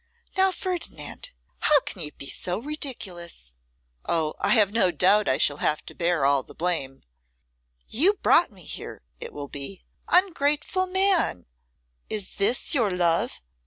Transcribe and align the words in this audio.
'Now, 0.35 0.51
Ferdinand, 0.51 1.29
how 1.59 1.79
can 1.81 2.01
you 2.01 2.11
be 2.13 2.27
so 2.27 2.57
ridiculous?' 2.57 3.55
'Oh! 4.03 4.33
I 4.39 4.49
have 4.49 4.73
no 4.73 4.89
doubt 4.89 5.29
I 5.29 5.37
shall 5.37 5.57
have 5.57 5.85
to 5.85 5.93
bear 5.93 6.25
all 6.25 6.41
the 6.41 6.55
blame. 6.55 7.03
"You 7.87 8.15
brought 8.15 8.49
me 8.51 8.63
here," 8.63 9.03
it 9.19 9.31
will 9.31 9.47
be: 9.47 9.83
"Ungrateful 10.07 10.87
man, 10.87 11.45
is 12.09 12.37
this 12.37 12.73
your 12.73 12.89
love? 12.89 13.43